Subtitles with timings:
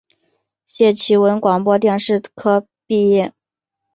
[0.65, 3.33] 谢其文广播电视科毕业。